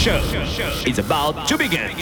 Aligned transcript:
show 0.00 0.16
is 0.86 0.98
about 0.98 1.46
to 1.46 1.58
begin. 1.58 1.94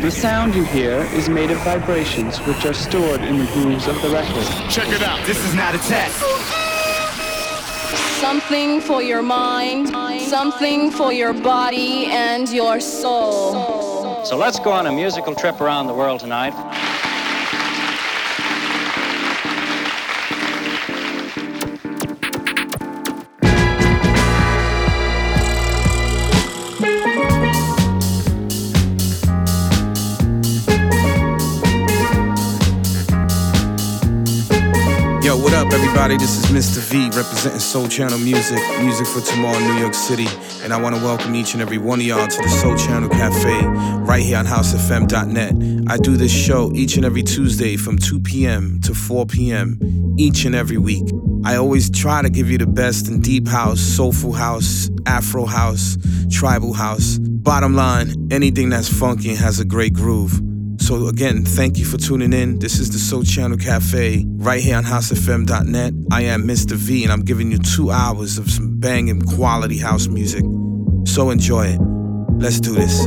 The 0.00 0.10
sound 0.10 0.54
you 0.54 0.64
hear 0.64 1.00
is 1.12 1.28
made 1.28 1.50
of 1.50 1.58
vibrations 1.58 2.38
which 2.46 2.64
are 2.64 2.72
stored 2.72 3.20
in 3.20 3.36
the 3.36 3.44
grooves 3.52 3.86
of 3.86 4.00
the 4.00 4.08
record. 4.08 4.46
Check 4.70 4.88
it 4.88 5.02
out. 5.02 5.22
This 5.26 5.44
is 5.44 5.54
not 5.54 5.74
a 5.74 5.78
test. 5.78 6.18
Something 8.18 8.80
for 8.80 9.02
your 9.02 9.20
mind, 9.20 9.90
something 10.22 10.90
for 10.90 11.12
your 11.12 11.34
body 11.34 12.06
and 12.06 12.48
your 12.48 12.80
soul. 12.80 14.24
So 14.24 14.38
let's 14.38 14.58
go 14.58 14.72
on 14.72 14.86
a 14.86 14.92
musical 14.92 15.34
trip 15.34 15.60
around 15.60 15.88
the 15.88 15.94
world 15.94 16.20
tonight. 16.20 16.54
Everybody? 35.94 36.16
This 36.16 36.36
is 36.36 36.46
Mr. 36.46 36.80
V 36.90 37.04
representing 37.16 37.60
Sole 37.60 37.86
Channel 37.86 38.18
Music, 38.18 38.58
music 38.80 39.06
for 39.06 39.20
tomorrow 39.20 39.56
in 39.56 39.62
New 39.62 39.80
York 39.80 39.94
City. 39.94 40.26
And 40.64 40.72
I 40.72 40.82
want 40.82 40.96
to 40.96 41.00
welcome 41.00 41.36
each 41.36 41.52
and 41.52 41.62
every 41.62 41.78
one 41.78 42.00
of 42.00 42.04
y'all 42.04 42.26
to 42.26 42.42
the 42.42 42.48
Sole 42.48 42.76
Channel 42.76 43.08
Cafe 43.10 43.64
right 44.04 44.20
here 44.20 44.38
on 44.38 44.44
housefm.net. 44.44 45.86
I 45.88 45.96
do 45.98 46.16
this 46.16 46.32
show 46.32 46.72
each 46.74 46.96
and 46.96 47.04
every 47.04 47.22
Tuesday 47.22 47.76
from 47.76 47.96
2 47.96 48.18
p.m. 48.18 48.80
to 48.80 48.92
4 48.92 49.26
p.m. 49.26 49.78
each 50.18 50.44
and 50.44 50.56
every 50.56 50.78
week. 50.78 51.04
I 51.44 51.54
always 51.54 51.88
try 51.90 52.22
to 52.22 52.28
give 52.28 52.50
you 52.50 52.58
the 52.58 52.66
best 52.66 53.06
in 53.06 53.20
deep 53.20 53.46
house, 53.46 53.78
soulful 53.78 54.32
house, 54.32 54.90
afro 55.06 55.46
house, 55.46 55.96
tribal 56.28 56.72
house. 56.72 57.18
Bottom 57.20 57.76
line, 57.76 58.32
anything 58.32 58.68
that's 58.68 58.92
funky 58.92 59.36
has 59.36 59.60
a 59.60 59.64
great 59.64 59.94
groove. 59.94 60.40
So 60.84 61.06
again, 61.06 61.46
thank 61.46 61.78
you 61.78 61.86
for 61.86 61.96
tuning 61.96 62.34
in. 62.34 62.58
This 62.58 62.78
is 62.78 62.90
the 62.90 62.98
Sole 62.98 63.22
Channel 63.22 63.56
Cafe 63.56 64.22
right 64.36 64.62
here 64.62 64.76
on 64.76 64.84
housefm.net. 64.84 65.94
I 66.12 66.24
am 66.24 66.42
Mr. 66.42 66.72
V 66.72 67.04
and 67.04 67.10
I'm 67.10 67.22
giving 67.22 67.50
you 67.50 67.56
two 67.56 67.90
hours 67.90 68.36
of 68.36 68.50
some 68.50 68.80
banging 68.80 69.22
quality 69.22 69.78
house 69.78 70.08
music. 70.08 70.44
So 71.06 71.30
enjoy 71.30 71.68
it. 71.68 71.80
Let's 72.32 72.60
do 72.60 72.74
this. 72.74 73.06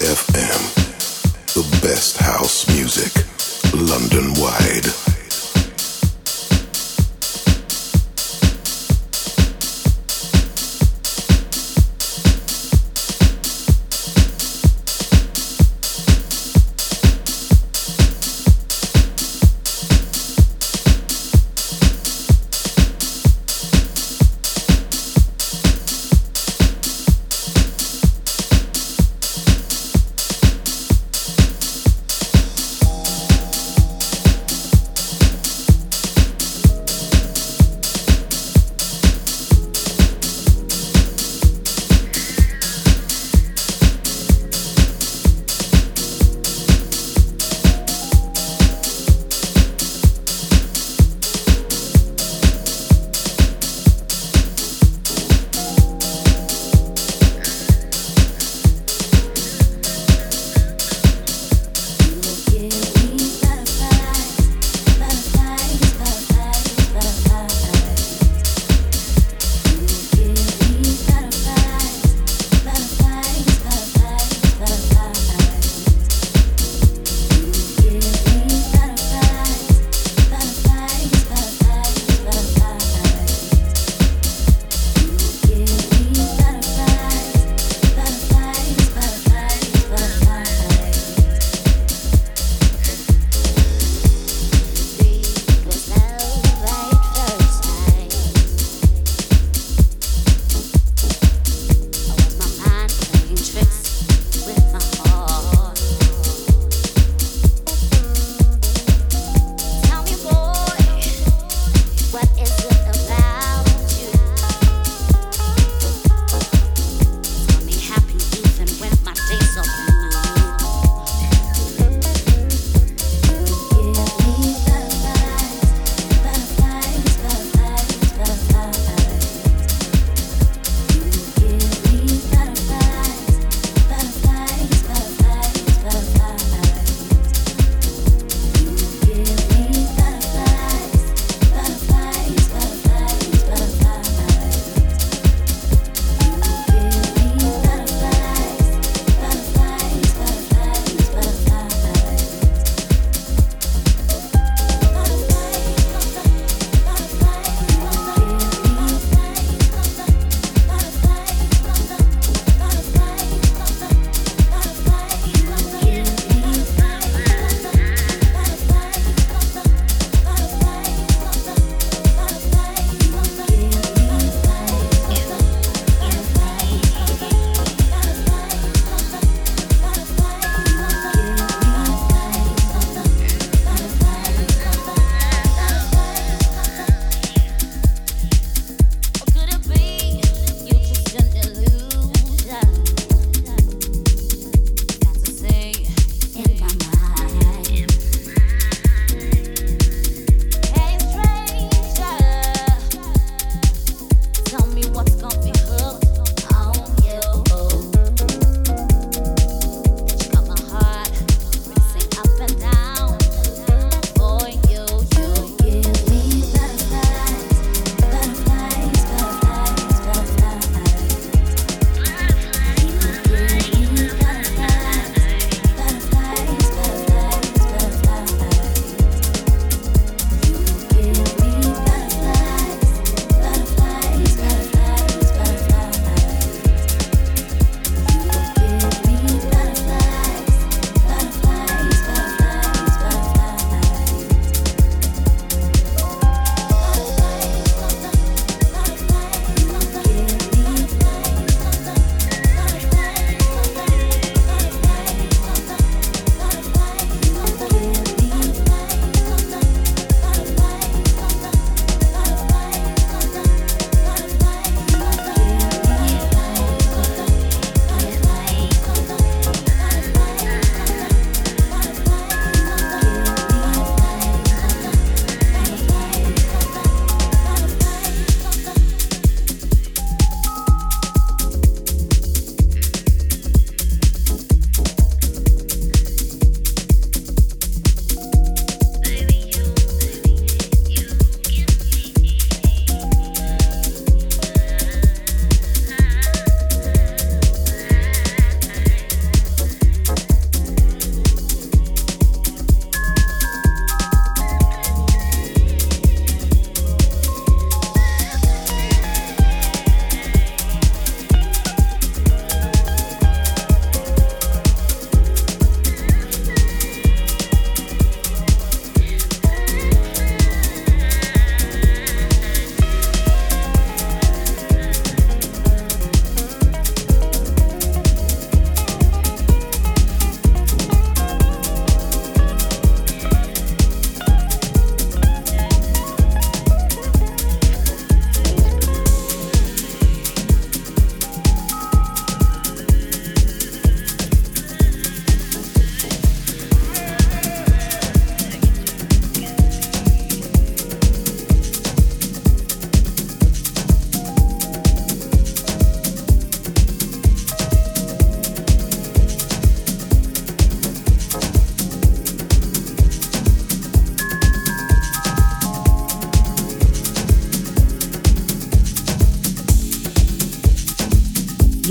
FM, 0.00 0.74
the 1.54 1.62
best 1.86 2.18
house 2.18 2.66
music, 2.68 3.12
London 3.72 4.32
wide. 4.40 5.05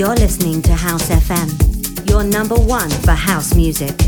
You're 0.06 0.14
listening 0.14 0.62
to 0.62 0.76
House 0.76 1.10
FM, 1.10 2.08
your 2.08 2.24
number 2.24 2.54
one 2.54 2.92
for 2.92 3.14
house 3.14 3.56
music. 3.56 4.05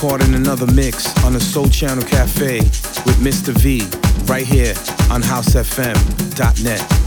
Caught 0.00 0.24
in 0.24 0.34
another 0.34 0.64
mix 0.72 1.14
on 1.26 1.34
the 1.34 1.40
Sole 1.40 1.68
Channel 1.68 2.02
Cafe 2.04 2.60
with 2.60 3.18
Mr. 3.18 3.52
V 3.52 3.82
right 4.24 4.46
here 4.46 4.72
on 5.10 5.20
housefm.net. 5.20 6.99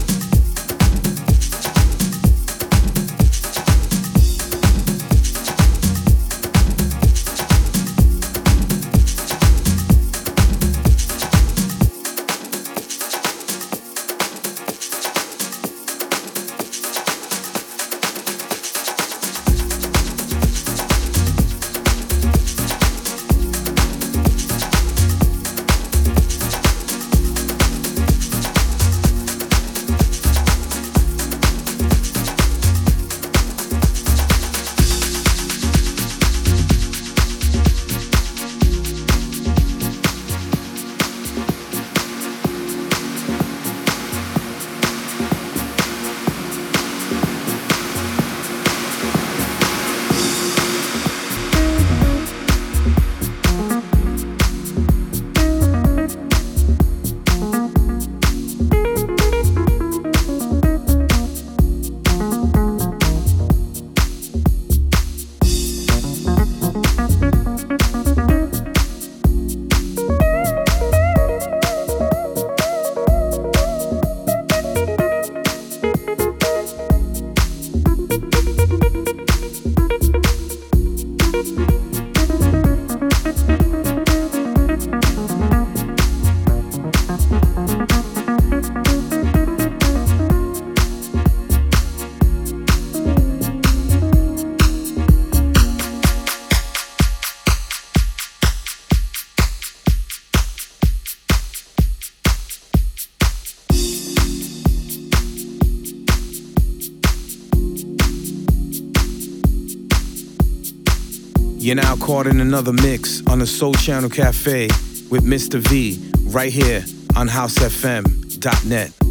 caught 112.04 112.26
in 112.26 112.38
another 112.38 112.70
mix 112.70 113.26
on 113.28 113.38
the 113.38 113.46
Sole 113.46 113.72
Channel 113.72 114.10
Cafe 114.10 114.66
with 115.10 115.24
Mr. 115.24 115.58
V 115.58 115.98
right 116.34 116.52
here 116.52 116.84
on 117.16 117.26
housefm.net. 117.26 119.03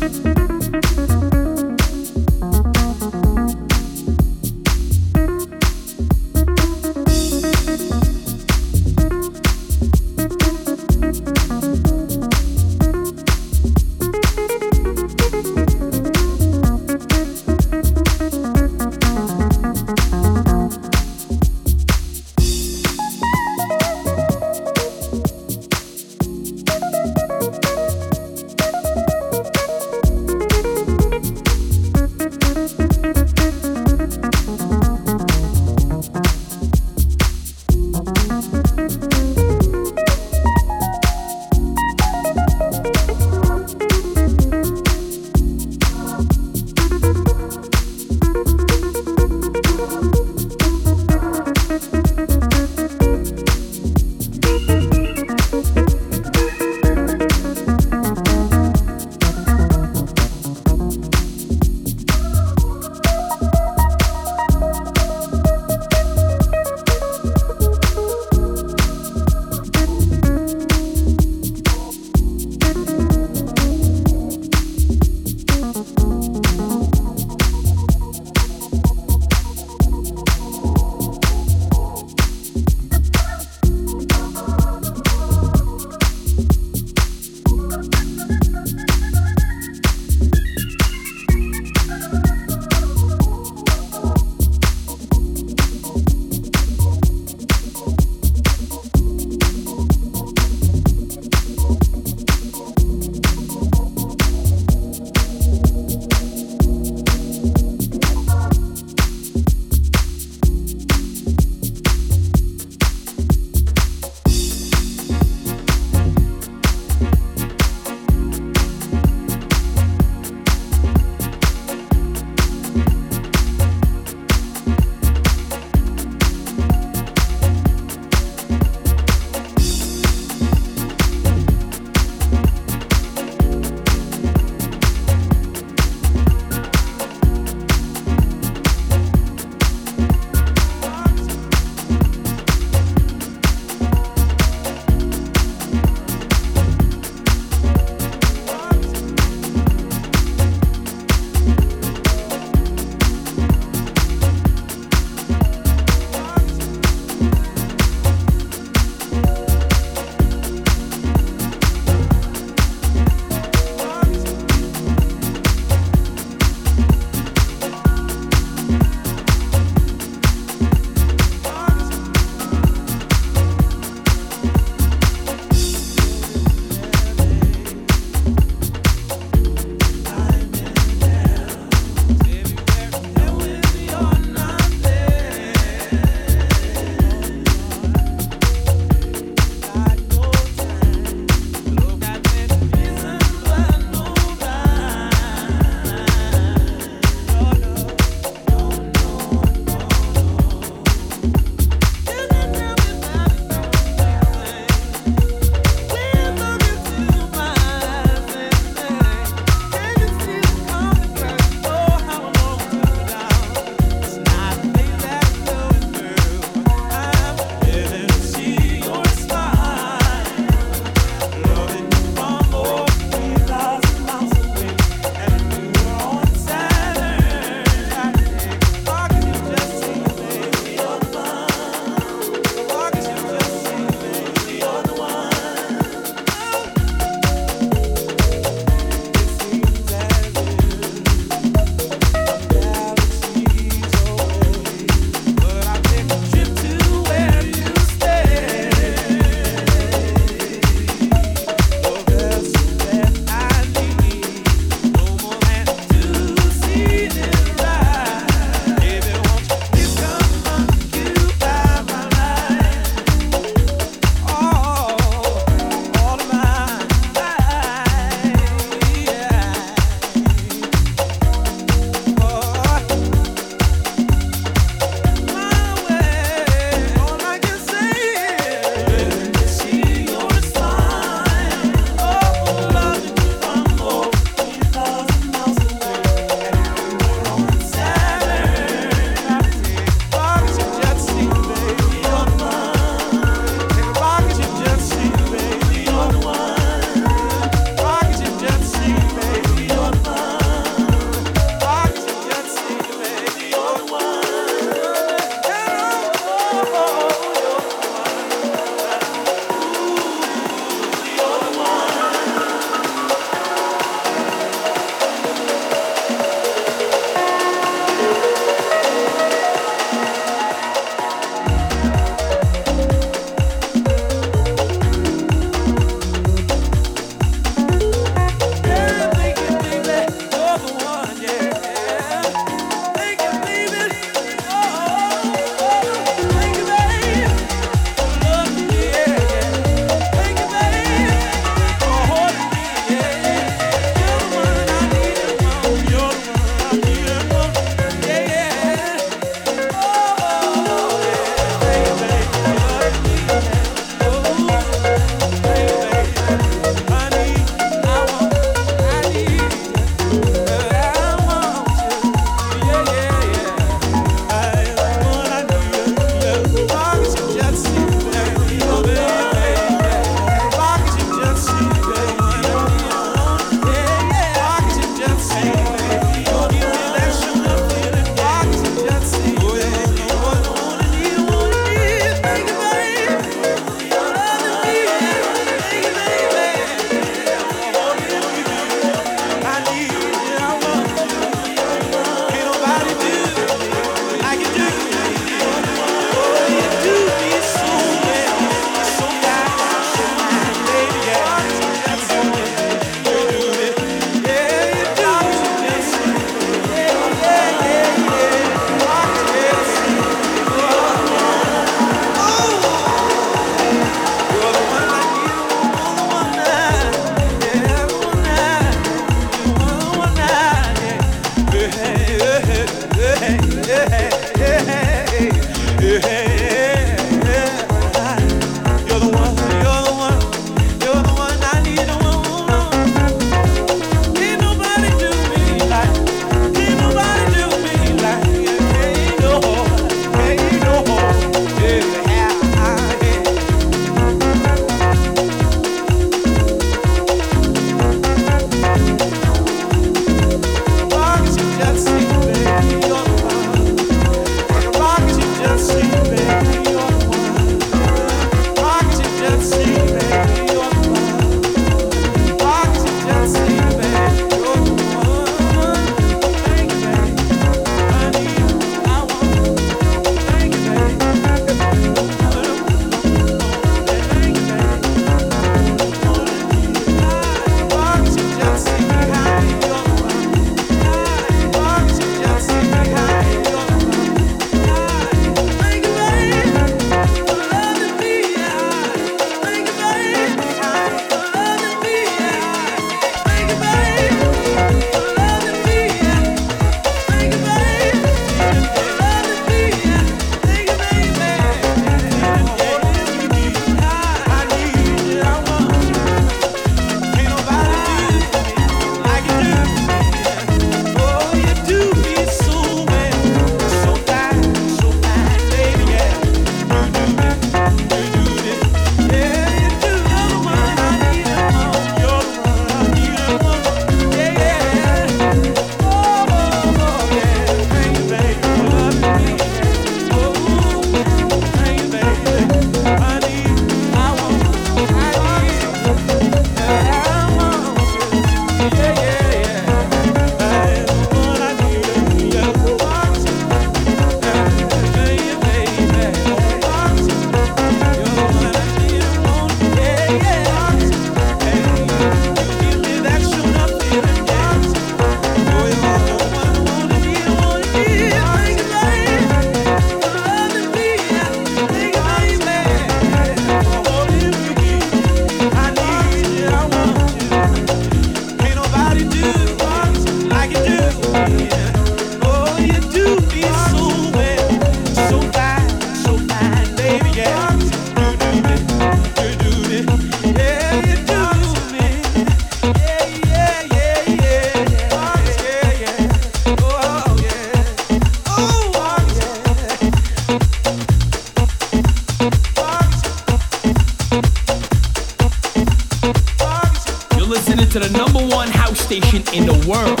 number 598.16 598.34
one 598.34 598.48
house 598.48 598.80
station 598.80 599.22
in 599.32 599.46
the 599.46 599.68
world, 599.68 600.00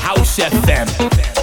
House 0.00 0.38
FM. 0.38 1.37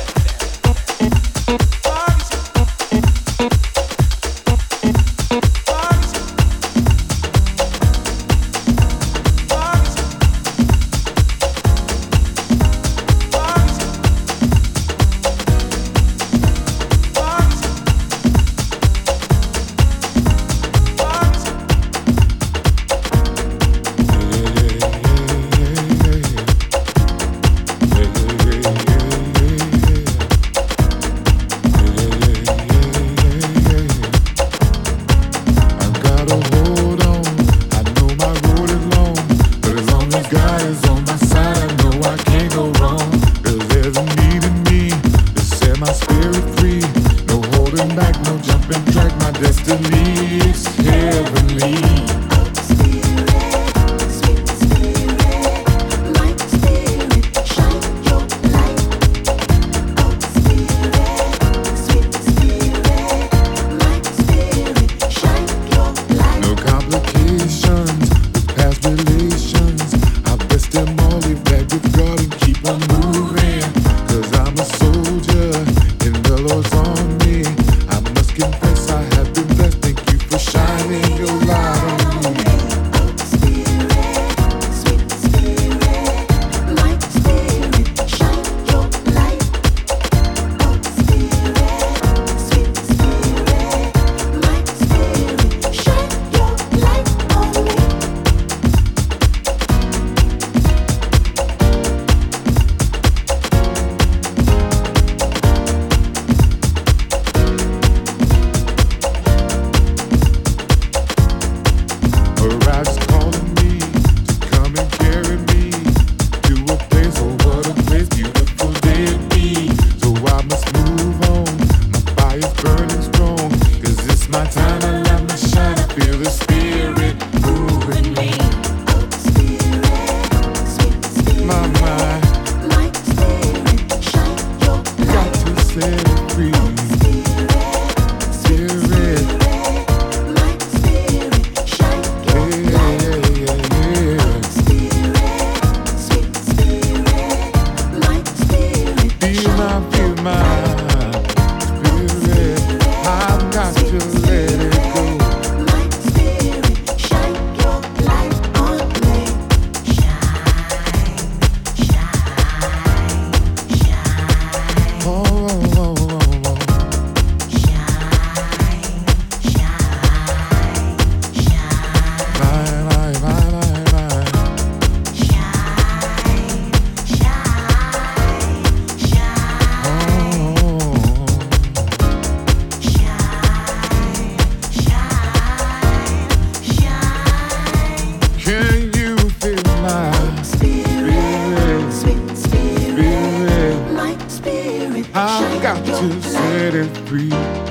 got 195.62 195.86
to 195.86 196.22
set 196.22 196.74
it 196.76 196.98
free. 197.08 197.30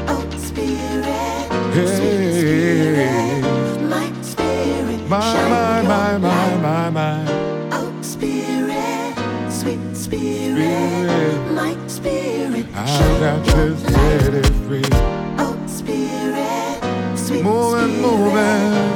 Oh, 0.08 0.28
spirit, 0.36 1.04
hey. 1.72 1.86
spirit, 1.96 3.82
my 3.88 4.12
spirit, 4.22 5.08
my, 5.08 5.18
my, 5.48 5.82
my, 5.82 6.18
my, 6.18 6.56
my, 6.56 6.90
my. 6.90 7.26
Oh, 7.72 7.92
spirit, 8.02 9.14
sweet 9.50 9.96
spirit, 9.96 11.52
my 11.52 11.76
spirit, 11.86 12.66
I 12.74 13.18
got 13.20 13.44
to 13.46 13.76
set 13.76 14.34
it 14.34 14.46
free. 14.66 14.82
Oh, 15.38 15.56
spirit, 15.66 17.18
sweet 17.18 17.42
moving, 17.42 17.98
spirit, 17.98 18.36
and. 18.36 18.93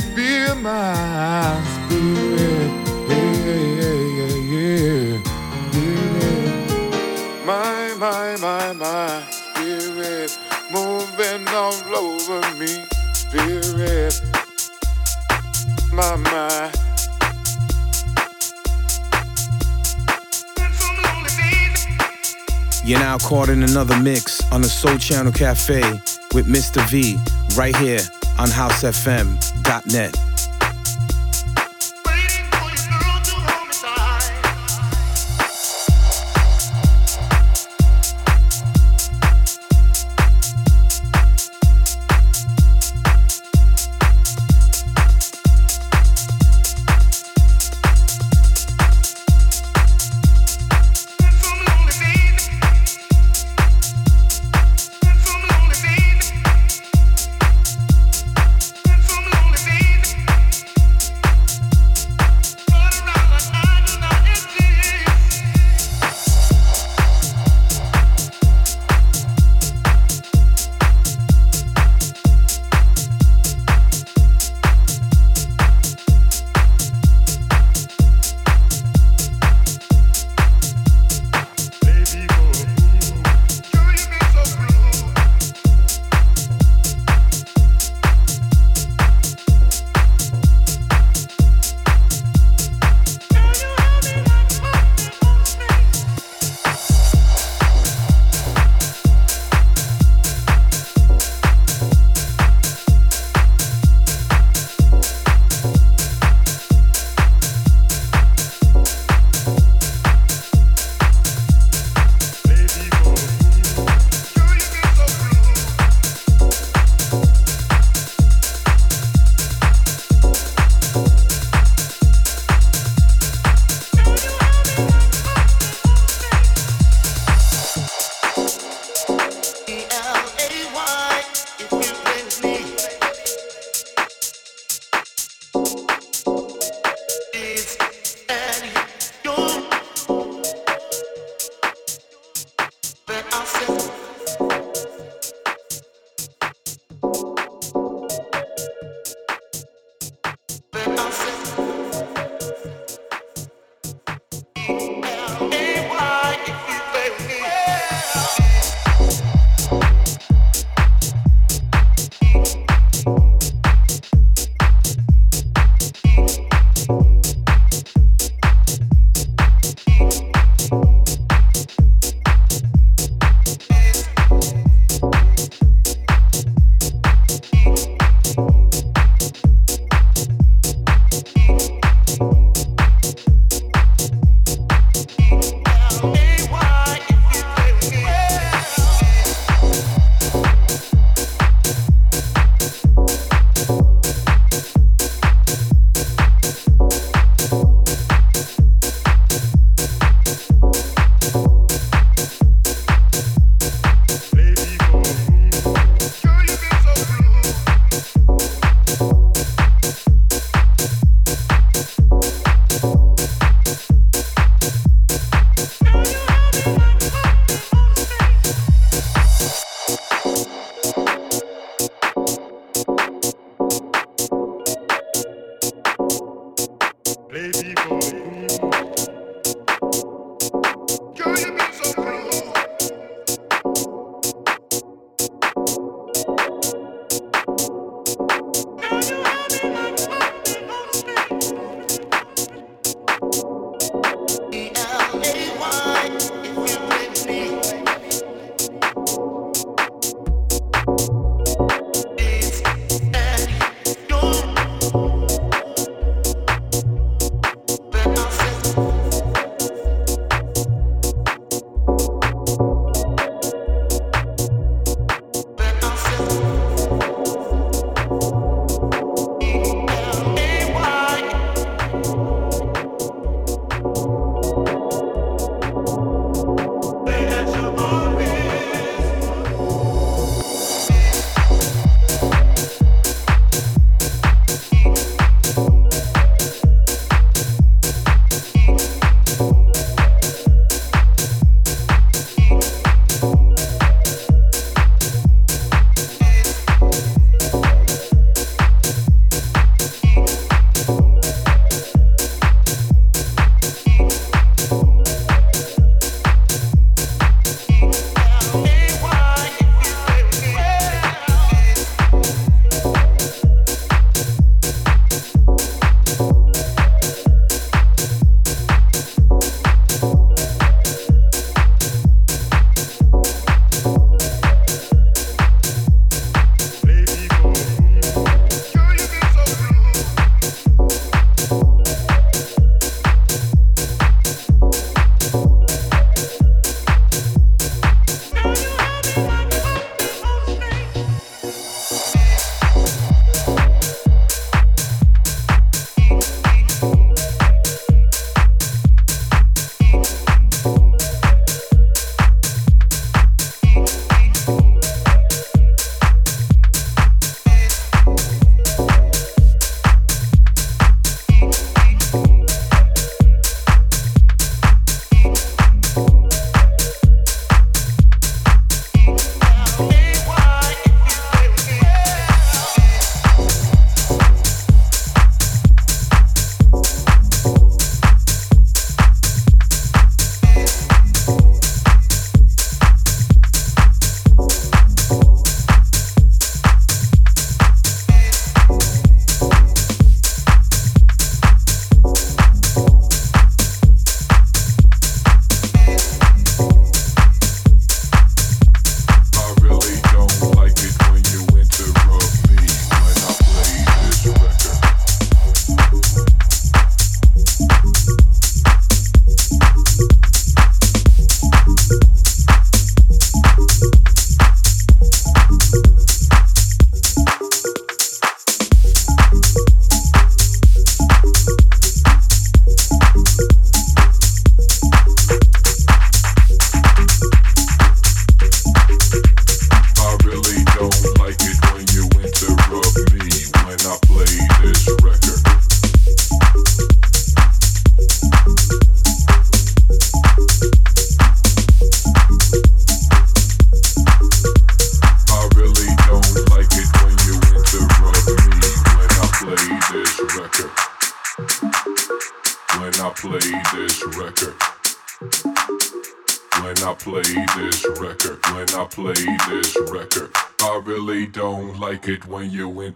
Feel 0.00 0.54
my 0.56 1.62
spirit? 1.84 2.70
Yeah, 3.08 3.60
yeah, 4.18 4.36
yeah, 4.52 5.18
my, 7.44 7.94
my, 7.98 8.36
my, 8.40 8.72
my 8.72 9.22
spirit, 9.30 10.38
moving 10.72 11.46
all 11.48 11.94
over 11.94 12.40
me. 12.56 12.84
Spirit, 13.12 14.20
my, 15.92 16.16
my. 16.16 16.72
You're 22.82 22.98
now 22.98 23.18
caught 23.18 23.50
in 23.50 23.62
another 23.62 23.96
mix 24.00 24.40
on 24.50 24.62
the 24.62 24.68
Sole 24.68 24.98
Channel 24.98 25.32
Cafe 25.32 25.82
with 26.34 26.46
Mr. 26.46 26.84
V 26.88 27.16
right 27.56 27.76
here 27.76 28.00
on 28.38 28.48
housefm.net. 28.48 29.44
Some 29.44 29.49
lonely 29.66 30.29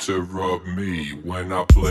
to 0.01 0.23
rob 0.23 0.65
me 0.67 1.11
when 1.23 1.53
I 1.53 1.65
play. 1.65 1.84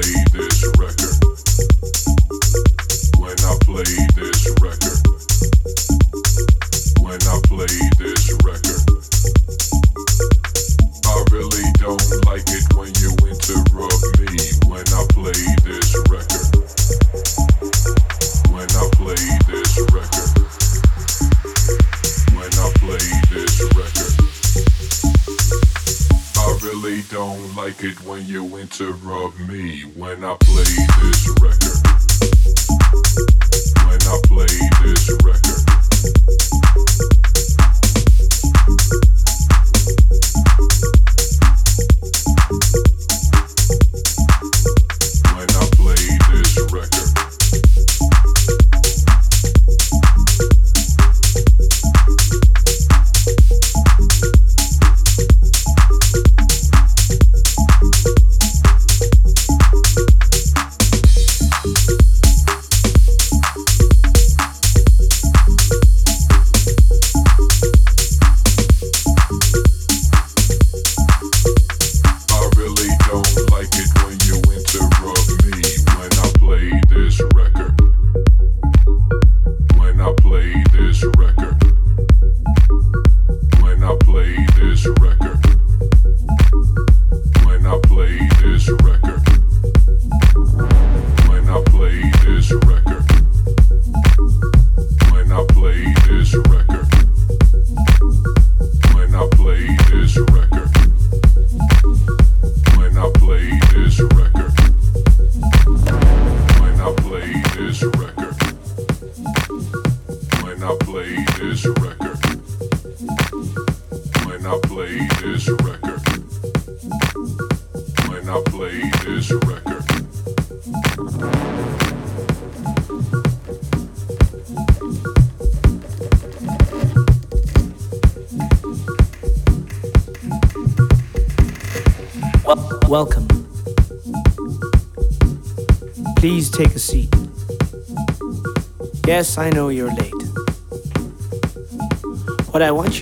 to 28.73 28.91
rub 29.03 29.37
me 29.47 29.81
when 29.81 30.23
I 30.23 30.35
play. 30.39 30.82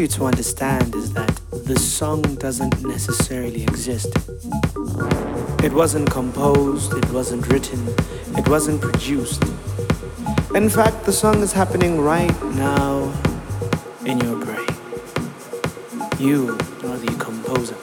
You 0.02 0.08
to 0.08 0.26
understand 0.26 0.96
is 0.96 1.14
that 1.14 1.30
the 1.52 1.78
song 1.78 2.24
doesn't 2.36 2.82
necessarily 2.84 3.62
exist. 3.62 4.08
It 5.64 5.72
wasn't 5.74 6.10
composed, 6.10 6.94
it 6.94 7.08
wasn't 7.12 7.48
written, 7.52 7.88
it 8.36 8.48
wasn't 8.50 8.82
produced. 8.82 9.44
In 10.56 10.70
fact, 10.70 11.06
the 11.06 11.14
song 11.14 11.44
is 11.44 11.54
happening 11.54 12.02
right 12.02 12.36
now 12.56 13.14
in 14.04 14.20
your 14.22 14.38
brain. 14.44 14.68
You 16.18 16.58
are 16.90 16.98
the 16.98 17.16
composer. 17.20 17.78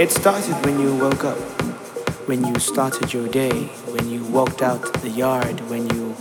It 0.00 0.12
started 0.12 0.54
when 0.64 0.78
you 0.78 0.94
woke 0.94 1.24
up, 1.24 1.38
when 2.28 2.46
you 2.46 2.60
started 2.60 3.12
your 3.12 3.26
day, 3.26 3.64
when 3.94 4.08
you 4.08 4.22
walked 4.26 4.62
out 4.62 4.80
the 5.02 5.10
yard, 5.10 5.58
when 5.68 5.90
you 5.90 6.14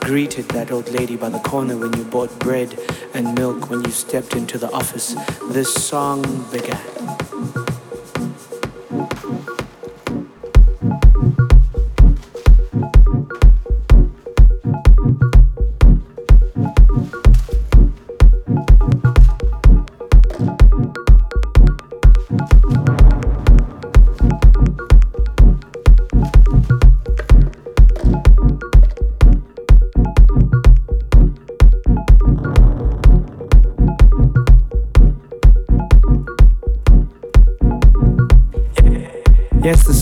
greeted 0.00 0.48
that 0.48 0.72
old 0.72 0.88
lady 0.90 1.16
by 1.16 1.28
the 1.28 1.38
corner, 1.40 1.76
when 1.76 1.92
you 1.96 2.04
bought 2.04 2.36
bread 2.40 2.76
and 3.16 3.34
milk, 3.34 3.70
when 3.70 3.82
you 3.82 3.90
stepped 3.90 4.36
into 4.36 4.58
the 4.58 4.70
office. 4.72 5.16
This 5.50 5.72
song 5.72 6.22
began. 6.52 6.95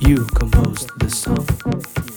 You 0.00 0.24
composed 0.26 0.96
this 1.00 1.18
song. 1.18 2.07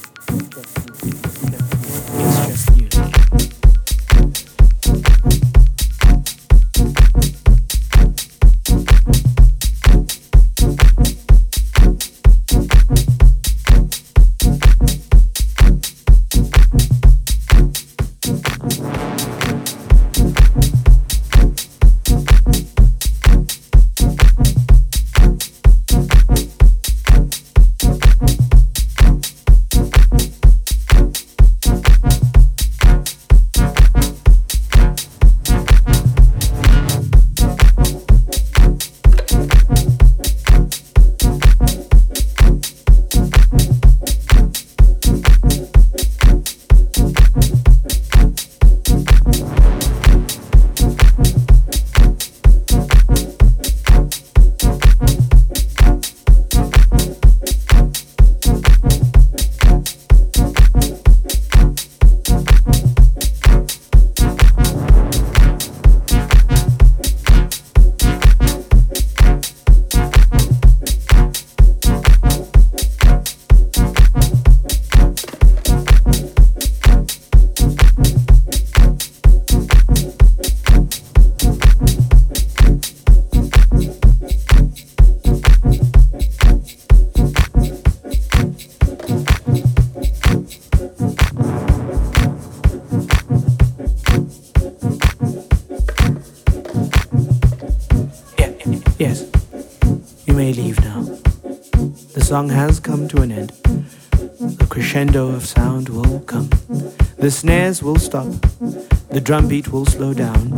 Drum 109.32 109.48
beat 109.48 109.68
will 109.68 109.86
slow 109.86 110.12
down. 110.12 110.50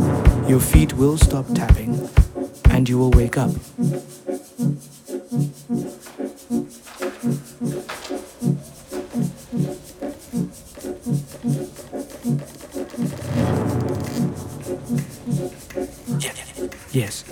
Your 0.49 0.59
feet 0.59 0.91
will 0.91 1.17
stop 1.17 1.45
tapping. 1.53 2.09
And 2.71 2.89
you 2.89 2.97
will 2.97 3.11
wake 3.11 3.37
up. 3.37 3.51
Yes, 16.91 17.23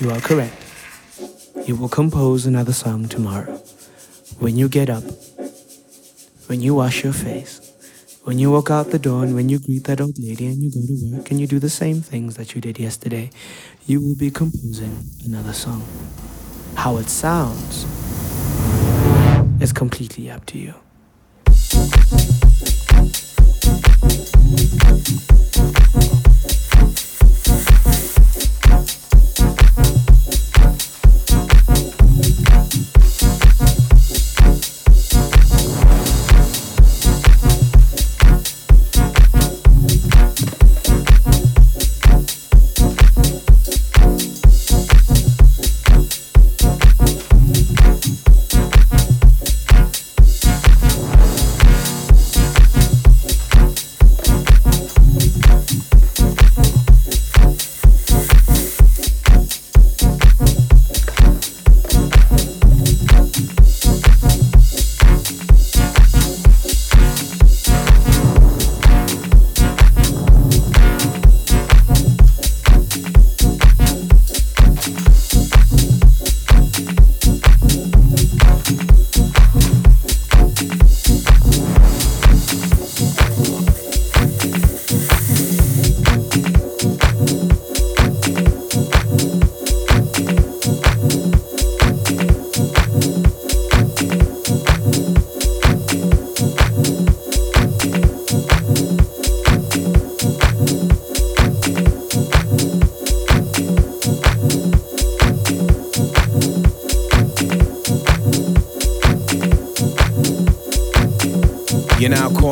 you 0.00 0.10
are 0.10 0.20
correct. 0.20 0.56
You 1.66 1.76
will 1.76 1.90
compose 1.90 2.46
another 2.46 2.72
song 2.72 3.08
tomorrow. 3.08 3.60
When 4.38 4.56
you 4.56 4.70
get 4.70 4.88
up, 4.88 5.04
when 6.46 6.62
you 6.62 6.74
wash 6.74 7.04
your 7.04 7.12
face, 7.12 7.61
when 8.24 8.38
you 8.38 8.52
walk 8.52 8.70
out 8.70 8.90
the 8.90 8.98
door, 8.98 9.24
and 9.24 9.34
when 9.34 9.48
you 9.48 9.58
greet 9.58 9.84
that 9.84 10.00
old 10.00 10.16
lady 10.18 10.46
and 10.46 10.62
you 10.62 10.70
go 10.70 10.80
to 10.86 11.16
work 11.16 11.30
and 11.30 11.40
you 11.40 11.46
do 11.46 11.58
the 11.58 11.68
same 11.68 12.00
things 12.00 12.36
that 12.36 12.54
you 12.54 12.60
did 12.60 12.78
yesterday, 12.78 13.30
you 13.86 14.00
will 14.00 14.14
be 14.14 14.30
composing 14.30 15.04
another 15.24 15.52
song. 15.52 15.82
How 16.76 16.98
it 16.98 17.08
sounds 17.08 17.84
is 19.60 19.72
completely 19.72 20.30
up 20.30 20.46
to 20.46 20.58
you. 20.58 20.74
You're 25.94 26.31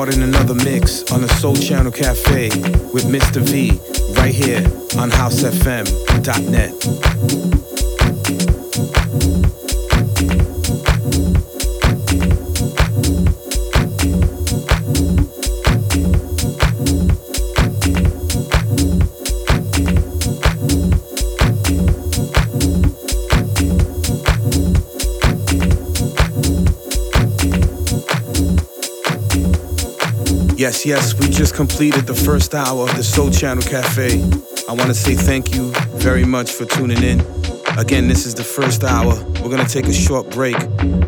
caught 0.01 0.15
in 0.15 0.23
another 0.23 0.55
mix 0.55 1.13
on 1.13 1.21
the 1.21 1.29
Sole 1.29 1.55
Channel 1.55 1.93
Cafe 1.93 2.49
with 2.95 3.05
Mr. 3.05 3.43
V 3.43 3.73
right 4.19 4.35
here 4.35 4.65
on 4.99 5.11
housefm.net. 5.11 6.73
Yes, 30.71 30.87
yes, 30.87 31.19
we 31.19 31.29
just 31.29 31.57
completed 31.57 32.07
the 32.07 32.15
first 32.15 32.55
hour 32.55 32.89
of 32.89 32.97
the 32.97 33.03
Sole 33.03 33.33
Channel 33.33 33.65
Cafe. 33.65 34.23
I 34.69 34.73
want 34.73 34.87
to 34.87 34.95
say 34.95 35.17
thank 35.17 35.53
you 35.53 35.73
very 35.99 36.25
much 36.25 36.53
for 36.53 36.65
tuning 36.65 37.03
in. 37.03 37.23
Again, 37.77 38.07
this 38.07 38.25
is 38.25 38.37
the 38.37 38.45
first 38.45 38.85
hour. 38.85 39.17
We're 39.43 39.51
going 39.51 39.67
to 39.67 39.69
take 39.69 39.87
a 39.87 39.93
short 39.93 40.31
break 40.31 40.55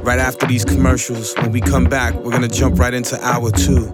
right 0.03 0.19
after 0.19 0.49
these 0.49 0.65
commercials. 0.65 1.33
When 1.37 1.53
we 1.53 1.61
come 1.61 1.85
back, 1.85 2.13
we're 2.15 2.33
going 2.33 2.43
to 2.43 2.49
jump 2.49 2.81
right 2.81 2.93
into 2.93 3.17
hour 3.25 3.53
two, 3.53 3.85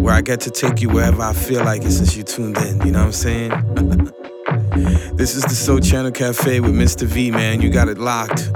where 0.00 0.12
I 0.12 0.22
get 0.22 0.40
to 0.40 0.50
take 0.50 0.80
you 0.80 0.88
wherever 0.88 1.22
I 1.22 1.34
feel 1.34 1.62
like 1.62 1.82
it 1.82 1.92
since 1.92 2.16
you 2.16 2.24
tuned 2.24 2.58
in. 2.58 2.84
You 2.84 2.90
know 2.90 2.98
what 2.98 3.06
I'm 3.06 3.12
saying? 3.12 3.50
this 5.14 5.36
is 5.36 5.44
the 5.44 5.54
Sole 5.54 5.78
Channel 5.78 6.10
Cafe 6.10 6.58
with 6.58 6.74
Mr. 6.74 7.06
V, 7.06 7.30
man. 7.30 7.62
You 7.62 7.70
got 7.70 7.88
it 7.88 7.98
locked 7.98 8.50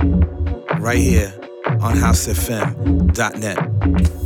right 0.80 0.98
here 0.98 1.32
on 1.80 1.94
housefm.net. 1.94 4.19